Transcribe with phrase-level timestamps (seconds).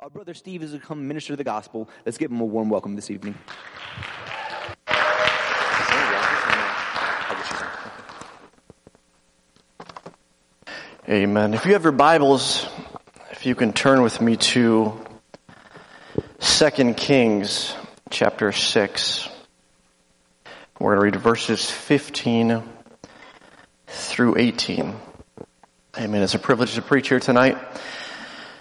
[0.00, 1.88] Our brother Steve is to come minister of the gospel.
[2.06, 3.34] Let's give him a warm welcome this evening.
[11.08, 11.52] Amen.
[11.52, 12.68] If you have your Bibles,
[13.32, 15.04] if you can turn with me to
[16.38, 17.74] 2 Kings
[18.08, 19.28] chapter 6.
[20.78, 22.62] We're going to read verses 15
[23.88, 24.94] through 18.
[25.98, 26.22] Amen.
[26.22, 27.58] It's a privilege to preach here tonight.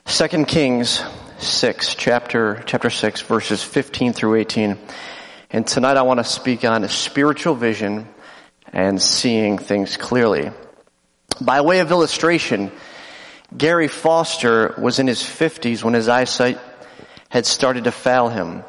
[0.05, 1.03] 2 Kings
[1.39, 4.77] 6, chapter, chapter 6, verses 15 through 18.
[5.51, 8.07] And tonight I want to speak on spiritual vision
[8.73, 10.49] and seeing things clearly.
[11.39, 12.71] By way of illustration,
[13.55, 16.57] Gary Foster was in his 50s when his eyesight
[17.29, 18.63] had started to fail him.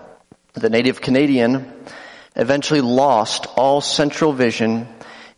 [0.52, 1.72] The native Canadian
[2.36, 4.86] eventually lost all central vision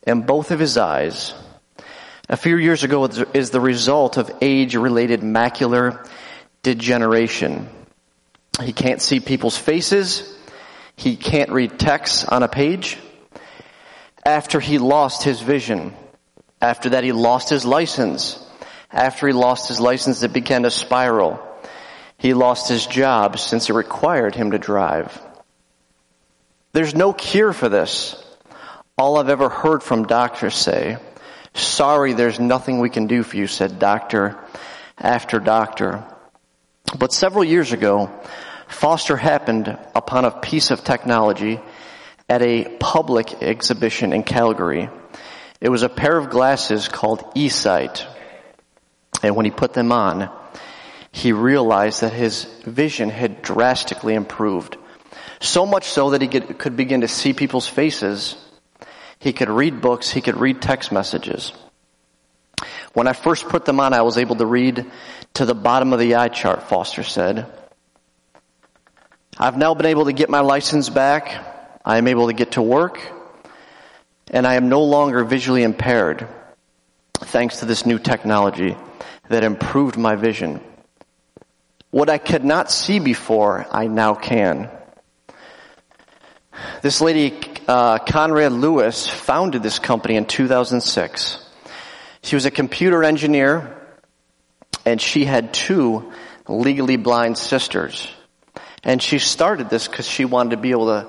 [0.05, 1.33] in both of his eyes.
[2.29, 6.05] A few years ago is the result of age-related macular
[6.63, 7.69] degeneration.
[8.63, 10.37] He can't see people's faces.
[10.97, 12.99] He can't read text on a page.
[14.25, 15.95] After he lost his vision,
[16.61, 18.39] after that he lost his license.
[18.93, 21.41] After he lost his license, it began to spiral.
[22.19, 25.19] He lost his job since it required him to drive.
[26.73, 28.23] There's no cure for this.
[28.99, 30.99] All I've ever heard from doctors say,
[31.55, 34.39] sorry, there's nothing we can do for you, said doctor
[34.99, 36.05] after doctor.
[36.99, 38.11] But several years ago,
[38.69, 41.61] Foster happened upon a piece of technology
[42.29, 44.89] at a public exhibition in Calgary.
[45.61, 48.05] It was a pair of glasses called eSight.
[49.23, 50.31] And when he put them on,
[51.13, 54.77] he realized that his vision had drastically improved.
[55.41, 58.37] So much so that he could, could begin to see people's faces.
[59.19, 60.11] He could read books.
[60.11, 61.53] He could read text messages.
[62.93, 64.85] When I first put them on, I was able to read
[65.35, 67.47] to the bottom of the eye chart, Foster said.
[69.39, 71.79] I've now been able to get my license back.
[71.85, 73.01] I am able to get to work.
[74.31, 76.27] And I am no longer visually impaired
[77.15, 78.77] thanks to this new technology
[79.29, 80.61] that improved my vision.
[81.91, 84.71] What I could not see before, I now can.
[86.83, 91.50] This lady, uh, Conrad Lewis, founded this company in 2006.
[92.23, 93.77] She was a computer engineer
[94.85, 96.13] and she had two
[96.49, 98.11] legally blind sisters.
[98.83, 101.09] And she started this because she wanted to be able to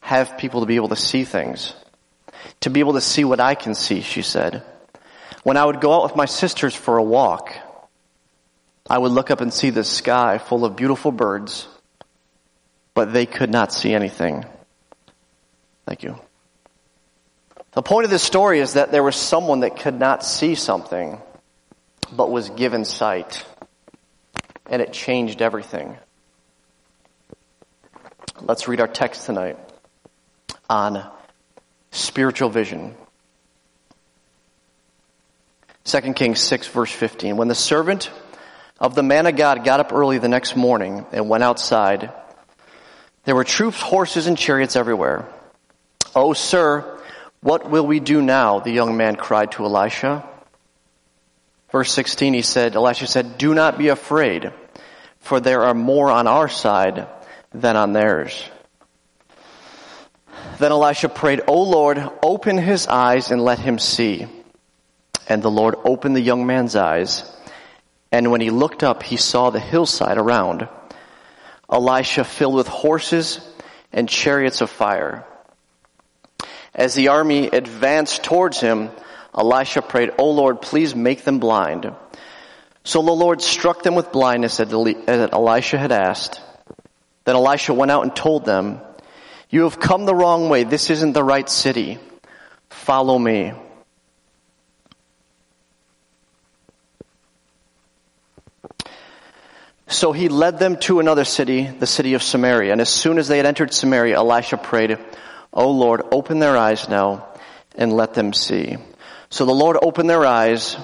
[0.00, 1.74] have people to be able to see things.
[2.60, 4.62] To be able to see what I can see, she said.
[5.42, 7.54] When I would go out with my sisters for a walk,
[8.88, 11.68] I would look up and see the sky full of beautiful birds,
[12.94, 14.44] but they could not see anything.
[15.86, 16.18] Thank you.
[17.72, 21.20] The point of this story is that there was someone that could not see something,
[22.10, 23.44] but was given sight.
[24.66, 25.96] And it changed everything.
[28.40, 29.58] Let's read our text tonight
[30.68, 31.04] on
[31.92, 32.94] spiritual vision.
[35.84, 37.36] 2 Kings 6 verse 15.
[37.36, 38.10] When the servant
[38.80, 42.10] of the man of God got up early the next morning and went outside,
[43.24, 45.28] there were troops, horses, and chariots everywhere.
[46.14, 46.99] Oh, sir,
[47.42, 48.60] what will we do now?
[48.60, 50.28] The young man cried to Elisha.
[51.70, 54.52] Verse 16, he said, Elisha said, do not be afraid,
[55.20, 57.06] for there are more on our side
[57.52, 58.44] than on theirs.
[60.58, 64.26] Then Elisha prayed, O Lord, open his eyes and let him see.
[65.28, 67.24] And the Lord opened the young man's eyes,
[68.10, 70.68] and when he looked up, he saw the hillside around.
[71.72, 73.40] Elisha filled with horses
[73.92, 75.24] and chariots of fire.
[76.74, 78.90] As the army advanced towards him,
[79.36, 81.92] Elisha prayed, O Lord, please make them blind.
[82.84, 86.40] So the Lord struck them with blindness as Elisha had asked.
[87.24, 88.80] Then Elisha went out and told them,
[89.50, 90.64] You have come the wrong way.
[90.64, 91.98] This isn't the right city.
[92.70, 93.52] Follow me.
[99.86, 102.72] So he led them to another city, the city of Samaria.
[102.72, 104.96] And as soon as they had entered Samaria, Elisha prayed,
[105.52, 107.26] O Lord, open their eyes now
[107.74, 108.76] and let them see.
[109.30, 110.76] So the Lord opened their eyes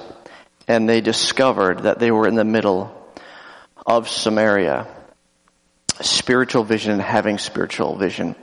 [0.69, 2.93] and they discovered that they were in the middle
[3.87, 4.89] of Samaria.
[6.01, 8.35] Spiritual vision and having spiritual vision.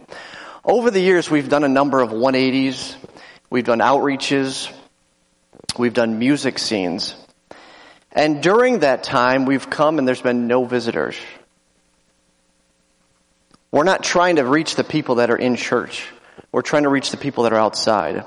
[0.64, 2.96] Over the years, we've done a number of 180s.
[3.50, 4.72] We've done outreaches.
[5.78, 7.16] We've done music scenes.
[8.12, 11.18] And during that time, we've come and there's been no visitors.
[13.72, 16.08] We're not trying to reach the people that are in church.
[16.54, 18.24] We're trying to reach the people that are outside.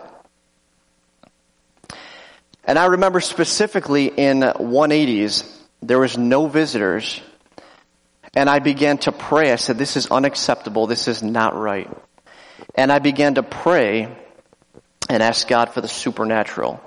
[2.65, 5.51] And I remember specifically in 180s,
[5.81, 7.23] there was no visitors
[8.37, 9.51] And I began to pray.
[9.51, 10.87] I said, this is unacceptable.
[10.87, 11.91] This is not right.
[12.75, 14.15] And I began to pray
[15.09, 16.79] and ask God for the supernatural.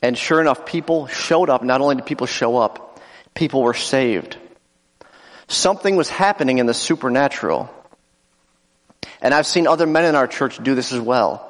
[0.00, 1.64] And sure enough, people showed up.
[1.64, 3.00] Not only did people show up,
[3.34, 4.36] people were saved.
[5.48, 7.68] Something was happening in the supernatural.
[9.20, 11.48] And I've seen other men in our church do this as well.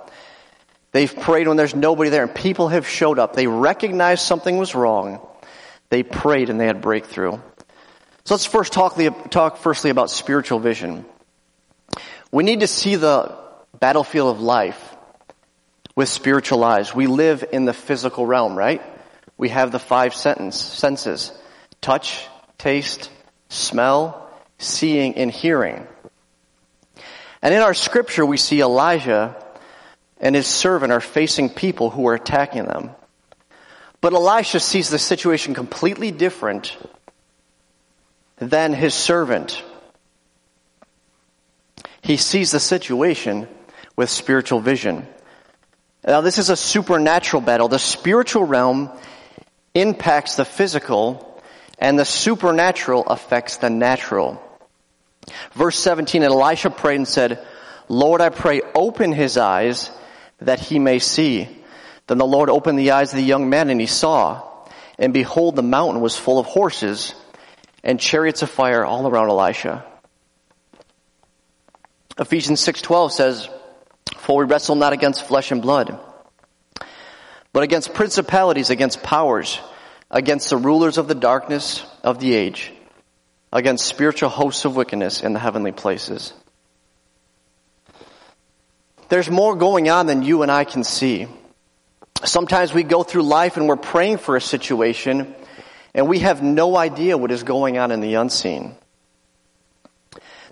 [0.93, 3.34] They've prayed when there's nobody there and people have showed up.
[3.34, 5.26] They recognized something was wrong.
[5.88, 7.38] They prayed and they had breakthrough.
[8.25, 11.04] So let's first talk, the, talk firstly about spiritual vision.
[12.31, 13.37] We need to see the
[13.81, 14.96] battlefield of life
[15.96, 16.94] with spiritual eyes.
[16.94, 18.82] We live in the physical realm, right?
[19.37, 21.32] We have the five sentence, senses.
[21.81, 22.26] Touch,
[22.58, 23.10] taste,
[23.48, 25.87] smell, seeing, and hearing.
[27.42, 29.36] And in our scripture, we see Elijah
[30.20, 32.92] and his servant are facing people who are attacking them.
[34.00, 36.76] But Elisha sees the situation completely different
[38.38, 39.62] than his servant.
[42.02, 43.48] He sees the situation
[43.96, 45.06] with spiritual vision.
[46.04, 47.68] Now, this is a supernatural battle.
[47.68, 48.90] The spiritual realm
[49.74, 51.40] impacts the physical,
[51.78, 54.42] and the supernatural affects the natural.
[55.54, 57.44] Verse 17, and Elisha prayed and said,
[57.88, 59.90] Lord, I pray, open his eyes
[60.40, 61.48] that he may see.
[62.06, 64.42] Then the Lord opened the eyes of the young man and he saw.
[64.98, 67.14] And behold, the mountain was full of horses
[67.84, 69.84] and chariots of fire all around Elisha.
[72.19, 73.48] Ephesians 6:12 says,
[74.19, 75.98] "For we wrestle not against flesh and blood,
[77.52, 79.58] but against principalities, against powers,
[80.10, 82.72] against the rulers of the darkness of the age,
[83.52, 86.32] against spiritual hosts of wickedness in the heavenly places."
[89.08, 91.28] There's more going on than you and I can see.
[92.25, 95.34] Sometimes we go through life and we're praying for a situation
[95.94, 98.75] and we have no idea what is going on in the unseen.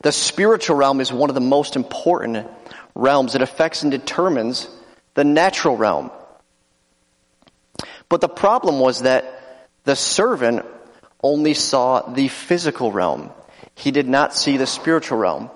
[0.02, 2.46] The spiritual realm is one of the most important
[2.94, 3.34] realms.
[3.34, 4.68] It affects and determines
[5.14, 6.10] the natural realm.
[8.08, 10.66] But the problem was that the servant
[11.22, 13.30] only saw the physical realm.
[13.74, 15.50] He did not see the spiritual realm.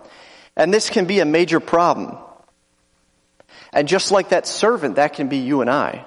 [0.56, 2.16] And this can be a major problem.
[3.72, 6.04] And just like that servant, that can be you and I.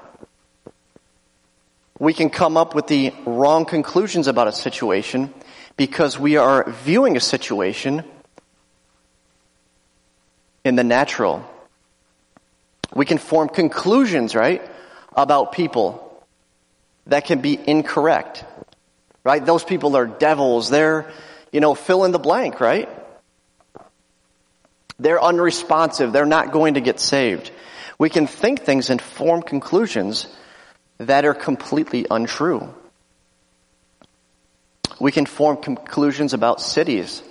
[2.00, 5.34] We can come up with the wrong conclusions about a situation
[5.76, 8.04] because we are viewing a situation
[10.64, 11.44] in the natural.
[12.94, 14.62] We can form conclusions, right,
[15.16, 16.24] about people
[17.08, 18.46] that can be incorrect.
[19.28, 19.46] Right?
[19.46, 20.70] Those people are devils.
[20.70, 21.12] They're,
[21.52, 22.88] you know, fill in the blank, right?
[25.00, 26.14] They're unresponsive.
[26.14, 27.52] They're not going to get saved.
[28.00, 30.28] We can think things and form conclusions
[31.00, 32.74] that are completely untrue.
[34.98, 37.22] We can form conclusions about cities.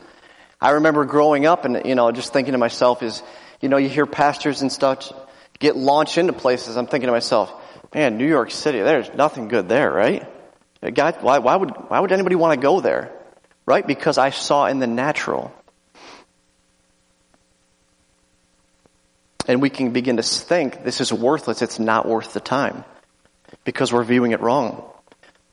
[0.61, 3.23] I remember growing up and, you know, just thinking to myself is,
[3.63, 5.15] you know, you hear pastors and stuff
[5.59, 6.77] get launched into places.
[6.77, 7.51] I'm thinking to myself,
[7.95, 10.29] man, New York City, there's nothing good there, right?
[10.95, 13.13] God, why, why would, why would anybody want to go there?
[13.65, 13.87] Right?
[13.87, 15.53] Because I saw in the natural.
[19.49, 21.63] And we can begin to think this is worthless.
[21.63, 22.85] It's not worth the time
[23.65, 24.85] because we're viewing it wrong.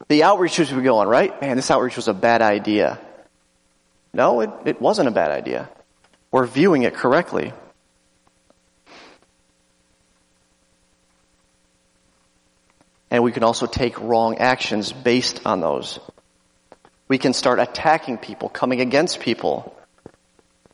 [0.07, 1.39] The outreach was going, right?
[1.41, 2.99] Man, this outreach was a bad idea.
[4.13, 5.69] No, it, it wasn't a bad idea.
[6.31, 7.53] We're viewing it correctly.
[13.13, 15.99] And we can also take wrong actions based on those.
[17.07, 19.77] We can start attacking people, coming against people,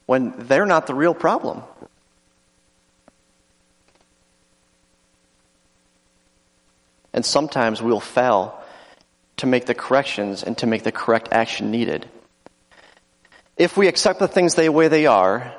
[0.05, 1.63] when they're not the real problem.
[7.12, 8.58] And sometimes we'll fail
[9.38, 12.08] to make the corrections and to make the correct action needed.
[13.58, 15.53] If we accept the things the way they are,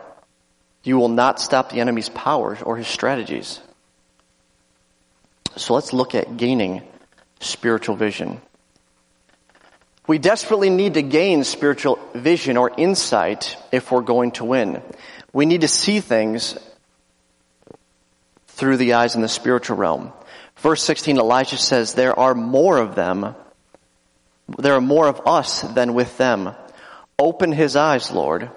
[0.82, 3.60] you will not stop the enemy's powers or his strategies.
[5.56, 6.82] So let's look at gaining
[7.40, 8.40] spiritual vision.
[10.06, 14.82] We desperately need to gain spiritual vision or insight if we're going to win.
[15.32, 16.58] We need to see things
[18.48, 20.12] through the eyes in the spiritual realm.
[20.56, 23.34] Verse 16, Elijah says, there are more of them.
[24.58, 26.54] There are more of us than with them.
[27.18, 28.50] Open his eyes, Lord.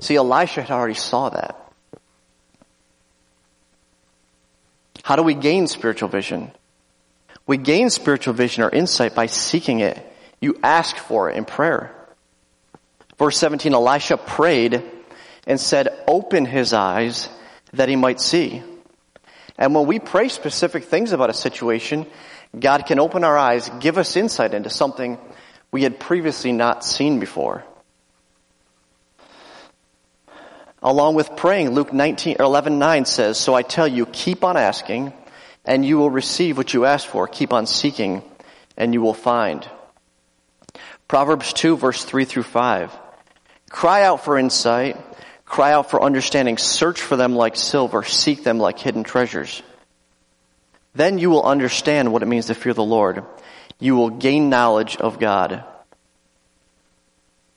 [0.00, 1.65] See, Elisha had already saw that.
[5.06, 6.50] How do we gain spiritual vision?
[7.46, 10.04] We gain spiritual vision or insight by seeking it.
[10.40, 11.94] You ask for it in prayer.
[13.16, 14.82] Verse 17, Elisha prayed
[15.46, 17.28] and said, open his eyes
[17.72, 18.64] that he might see.
[19.56, 22.04] And when we pray specific things about a situation,
[22.58, 25.18] God can open our eyes, give us insight into something
[25.70, 27.62] we had previously not seen before.
[30.82, 35.12] Along with praying, Luke 19, 11, 9 says, So I tell you, keep on asking,
[35.64, 37.26] and you will receive what you ask for.
[37.26, 38.22] Keep on seeking,
[38.76, 39.68] and you will find.
[41.08, 42.92] Proverbs 2, verse 3 through 5.
[43.70, 44.96] Cry out for insight,
[45.44, 49.62] cry out for understanding, search for them like silver, seek them like hidden treasures.
[50.94, 53.24] Then you will understand what it means to fear the Lord.
[53.78, 55.64] You will gain knowledge of God.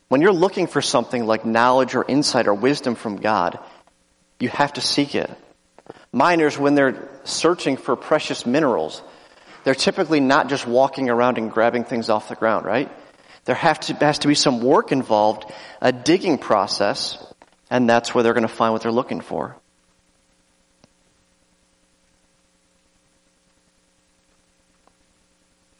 [0.09, 3.59] When you're looking for something like knowledge or insight or wisdom from God,
[4.39, 5.29] you have to seek it.
[6.11, 9.03] Miners, when they're searching for precious minerals,
[9.63, 12.91] they're typically not just walking around and grabbing things off the ground, right?
[13.45, 17.23] There to, has to be some work involved, a digging process,
[17.69, 19.55] and that's where they're going to find what they're looking for.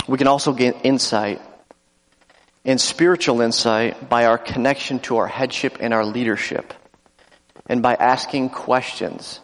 [0.08, 1.42] We can also gain insight
[2.66, 6.74] and spiritual insight by our connection to our headship and our leadership,
[7.68, 9.40] and by asking questions.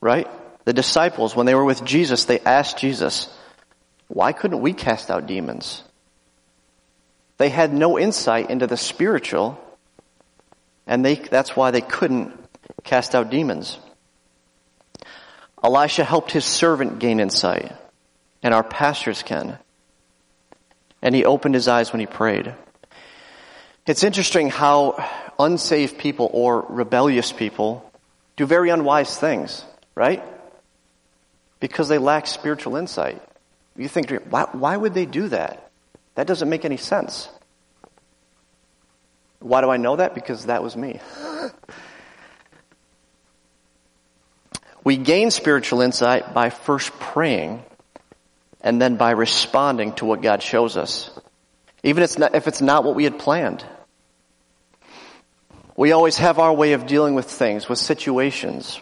[0.00, 0.28] Right?
[0.64, 3.28] The disciples, when they were with Jesus, they asked Jesus,
[4.08, 5.82] why couldn't we cast out demons?
[7.36, 9.60] They had no insight into the spiritual,
[10.86, 12.32] and they, that's why they couldn't
[12.84, 13.78] cast out demons.
[15.62, 17.72] Elisha helped his servant gain insight
[18.42, 19.58] and our pastors can.
[21.02, 22.54] And he opened his eyes when he prayed.
[23.86, 25.02] It's interesting how
[25.38, 27.90] unsaved people or rebellious people
[28.36, 29.64] do very unwise things,
[29.94, 30.22] right?
[31.60, 33.22] Because they lack spiritual insight.
[33.76, 35.70] You think, why, why would they do that?
[36.16, 37.28] That doesn't make any sense.
[39.40, 40.14] Why do I know that?
[40.14, 41.00] Because that was me.
[44.84, 47.62] we gain spiritual insight by first praying
[48.60, 51.10] and then by responding to what God shows us.
[51.82, 53.64] Even if it's not what we had planned.
[55.76, 58.80] We always have our way of dealing with things, with situations.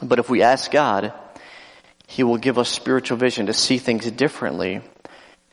[0.00, 1.12] But if we ask God,
[2.06, 4.82] He will give us spiritual vision to see things differently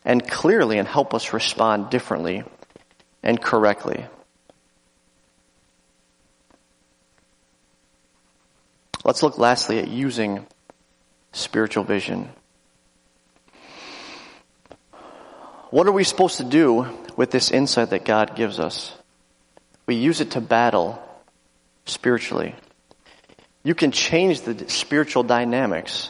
[0.06, 2.44] and clearly and help us respond differently
[3.24, 4.06] and correctly.
[9.04, 10.46] Let's look lastly at using
[11.32, 12.30] spiritual vision.
[15.70, 18.94] What are we supposed to do with this insight that God gives us?
[19.86, 21.02] We use it to battle
[21.86, 22.56] spiritually.
[23.64, 26.10] You can change the spiritual dynamics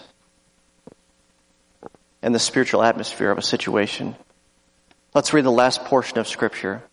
[2.22, 4.16] and the spiritual atmosphere of a situation.
[5.16, 6.84] Let's read the last portion of scripture.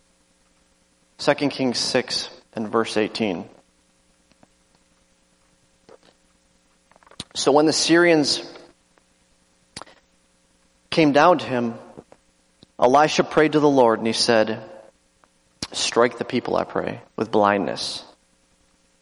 [1.19, 3.47] 2 Kings 6 and verse 18.
[7.35, 8.43] So when the Syrians
[10.89, 11.75] came down to him,
[12.79, 14.63] Elisha prayed to the Lord and he said,
[15.73, 18.05] Strike the people, I pray, with blindness.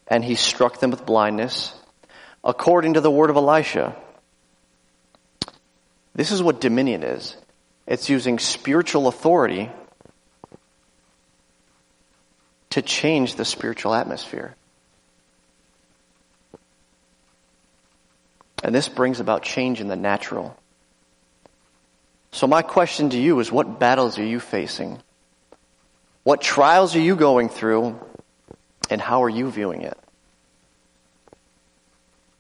[0.09, 1.75] And he struck them with blindness
[2.45, 3.97] according to the word of Elisha.
[6.15, 7.37] This is what dominion is.
[7.87, 9.71] It's using spiritual authority
[12.71, 14.55] to change the spiritual atmosphere.
[18.63, 20.57] And this brings about change in the natural.
[22.33, 24.99] So my question to you is what battles are you facing?
[26.25, 28.01] What trials are you going through?
[28.91, 29.99] And how are you viewing it?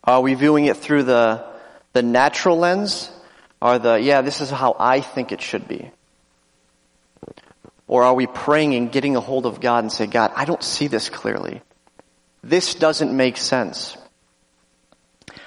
[0.04, 1.44] Are we viewing it through the,
[1.92, 3.10] the natural lens?
[3.60, 5.90] Or the, yeah, this is how I think it should be?
[7.86, 10.62] Or are we praying and getting a hold of God and say, God, I don't
[10.62, 11.60] see this clearly.
[12.42, 13.96] This doesn't make sense.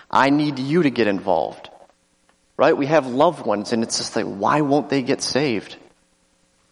[0.09, 1.69] I need you to get involved.
[2.57, 2.75] Right?
[2.75, 5.75] We have loved ones and it's just like, why won't they get saved?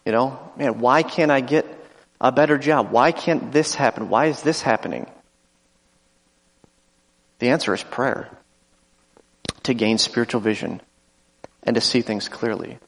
[0.05, 1.65] You know, man, why can't I get
[2.19, 2.91] a better job?
[2.91, 4.09] Why can't this happen?
[4.09, 5.07] Why is this happening?
[7.39, 8.29] The answer is prayer.
[9.63, 10.81] To gain spiritual vision
[11.63, 12.79] and to see things clearly.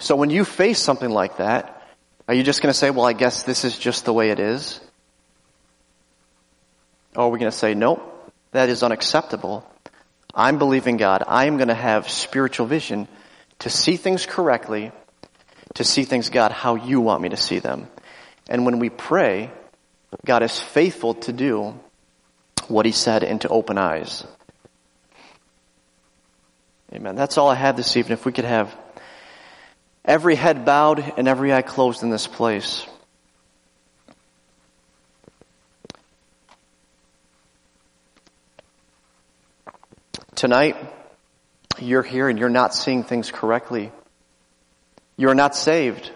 [0.00, 1.82] So when you face something like that,
[2.26, 4.40] are you just going to say, well, I guess this is just the way it
[4.40, 4.80] is?
[7.14, 8.02] Or are we going to say, nope,
[8.52, 9.68] that is unacceptable
[10.34, 11.22] I'm believing God.
[11.26, 13.08] I am going to have spiritual vision
[13.60, 14.92] to see things correctly,
[15.74, 17.88] to see things, God, how you want me to see them.
[18.48, 19.50] And when we pray,
[20.24, 21.78] God is faithful to do
[22.68, 24.24] what he said and to open eyes.
[26.92, 27.16] Amen.
[27.16, 28.14] That's all I had this evening.
[28.14, 28.74] If we could have
[30.04, 32.86] every head bowed and every eye closed in this place.
[40.34, 40.76] Tonight,
[41.78, 43.92] you're here and you're not seeing things correctly.
[45.16, 46.10] You're not saved.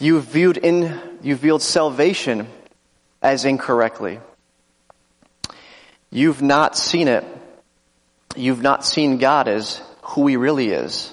[0.00, 2.48] You viewed in you viewed salvation
[3.22, 4.20] as incorrectly.
[6.10, 7.24] You've not seen it.
[8.36, 11.12] You've not seen God as who He really is.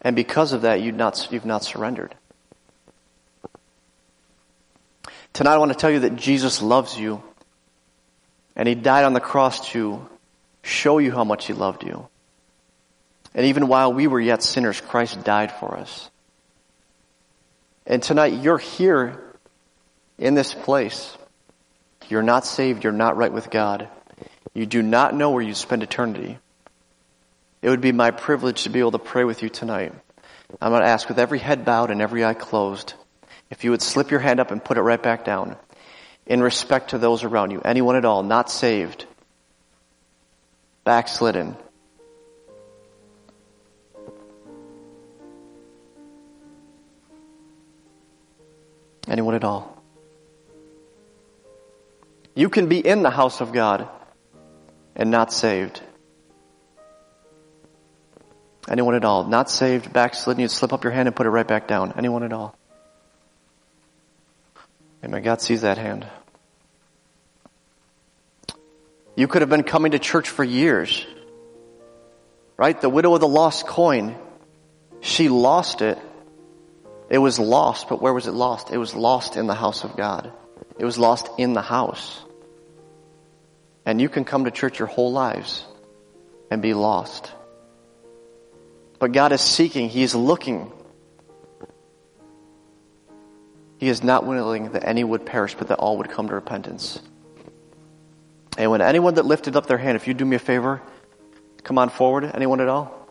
[0.00, 2.14] And because of that, you've not, you've not surrendered.
[5.32, 7.22] Tonight I want to tell you that Jesus loves you
[8.56, 10.08] and He died on the cross to
[10.62, 12.08] show you how much He loved you.
[13.34, 16.10] And even while we were yet sinners, Christ died for us.
[17.86, 19.34] And tonight you're here
[20.18, 21.16] in this place.
[22.08, 22.84] You're not saved.
[22.84, 23.88] You're not right with God.
[24.54, 26.38] You do not know where you spend eternity.
[27.62, 29.92] It would be my privilege to be able to pray with you tonight.
[30.60, 32.94] I'm going to ask with every head bowed and every eye closed,
[33.50, 35.56] if you would slip your hand up and put it right back down
[36.26, 39.06] in respect to those around you, anyone at all, not saved,
[40.84, 41.56] backslidden.
[49.08, 49.82] Anyone at all.
[52.34, 53.88] You can be in the house of God
[54.94, 55.80] and not saved.
[58.68, 59.24] Anyone at all?
[59.24, 61.94] Not saved, backslidden, you slip up your hand and put it right back down.
[61.96, 62.57] Anyone at all?
[65.04, 65.22] Amen.
[65.22, 66.06] God sees that hand.
[69.16, 71.06] You could have been coming to church for years.
[72.56, 72.80] Right?
[72.80, 74.16] The widow of the lost coin.
[75.00, 75.98] She lost it.
[77.08, 78.70] It was lost, but where was it lost?
[78.70, 80.32] It was lost in the house of God.
[80.78, 82.20] It was lost in the house.
[83.86, 85.64] And you can come to church your whole lives
[86.50, 87.32] and be lost.
[88.98, 90.70] But God is seeking, He is looking.
[93.78, 97.00] He is not willing that any would perish, but that all would come to repentance.
[98.56, 100.82] And when anyone that lifted up their hand, if you do me a favor,
[101.62, 102.28] come on forward.
[102.34, 103.08] Anyone at all?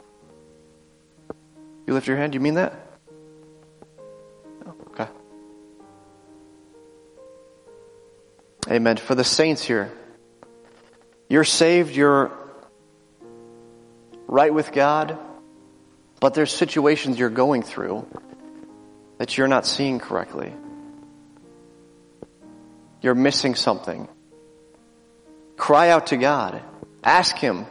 [1.87, 2.33] You lift your hand?
[2.33, 2.73] You mean that?
[4.65, 5.07] Oh, okay.
[8.69, 8.97] Amen.
[8.97, 9.89] For the saints here,
[11.29, 12.37] you're saved, you're
[14.27, 15.17] right with God,
[16.19, 18.05] but there's situations you're going through
[19.17, 20.53] that you're not seeing correctly.
[23.01, 24.07] You're missing something.
[25.55, 26.61] Cry out to God.
[27.03, 27.65] Ask Him,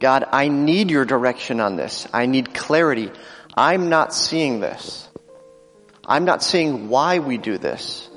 [0.00, 2.06] God, I need your direction on this.
[2.12, 3.10] I need clarity.
[3.56, 5.08] I'm not seeing this.
[6.04, 8.08] I'm not seeing why we do this.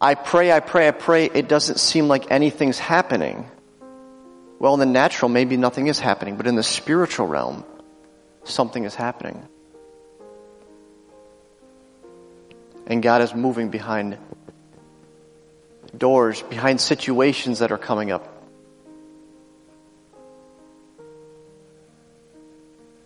[0.00, 1.26] I pray, I pray, I pray.
[1.26, 3.48] It doesn't seem like anything's happening.
[4.58, 7.64] Well, in the natural, maybe nothing is happening, but in the spiritual realm,
[8.44, 9.48] something is happening.
[12.88, 14.16] And God is moving behind
[15.96, 18.34] doors, behind situations that are coming up.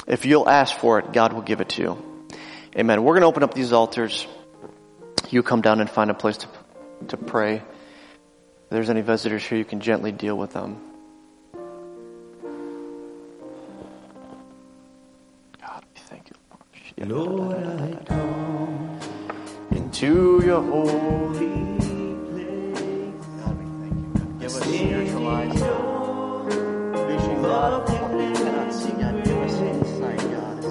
[0.07, 2.29] If you'll ask for it, God will give it to you.
[2.77, 3.03] Amen.
[3.03, 4.27] We're going to open up these altars.
[5.31, 6.49] You come down and find a place to,
[7.09, 7.57] to pray.
[7.57, 7.63] If
[8.71, 10.81] there's any visitors here, you can gently deal with them.
[15.61, 17.05] God, we thank you.
[17.05, 18.32] Lord, I
[20.03, 21.47] Into your holy
[23.39, 24.37] God, we thank you.
[24.41, 26.53] Give us spiritual eyes, God.
[27.07, 29.23] Vision, God, of what we cannot see, God.
[29.23, 30.65] Give us insight, God.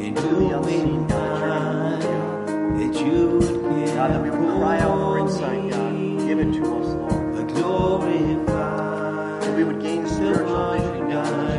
[0.00, 2.02] into The unseen, God.
[2.02, 5.92] that you would give God, that we would cry out for insight, God.
[6.26, 7.38] Give it to us, Lord.
[7.38, 9.42] a glorified.
[9.42, 11.57] That we would gain spiritual vision, God.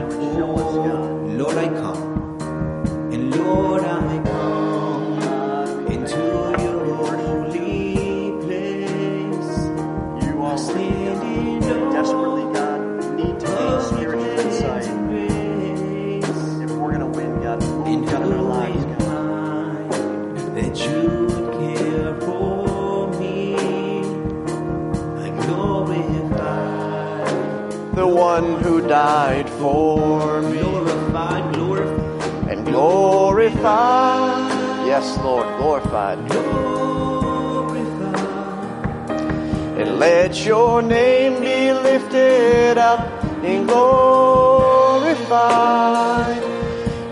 [40.21, 42.99] Let your name be lifted up
[43.41, 45.23] and glorified.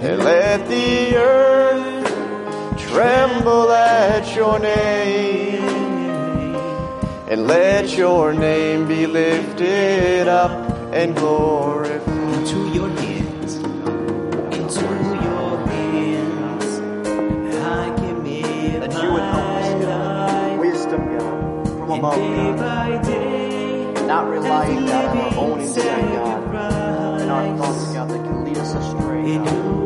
[0.02, 2.06] And let the earth
[2.78, 5.64] tremble at your name.
[7.30, 10.52] And let your name be lifted up
[10.94, 12.34] and glorified.
[12.34, 13.56] Into your hands,
[14.60, 14.86] into
[15.28, 16.70] your hands,
[17.56, 20.60] I commit That you would help us, God.
[20.60, 22.77] Wisdom, God, from above, God.
[24.08, 26.56] Not relying, God, on our own insight, God.
[27.22, 29.77] And our thoughts, God, that can lead us astray, God.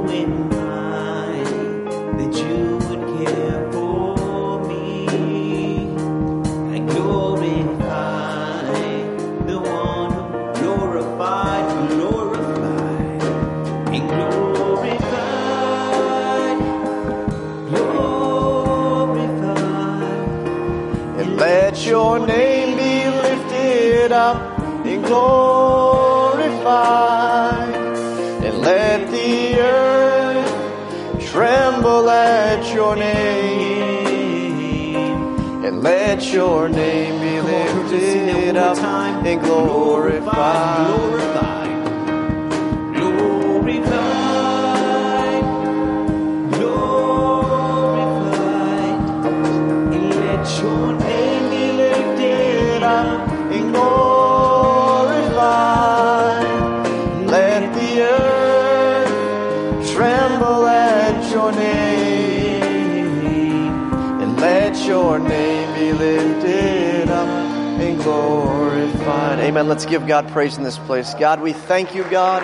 [69.71, 71.13] let's give God praise in this place.
[71.13, 72.43] God, we thank you, God.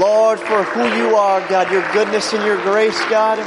[0.00, 3.38] Lord, for who you are, God, your goodness and your grace, God.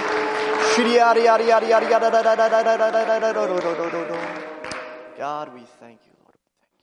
[5.17, 6.14] God, we thank you.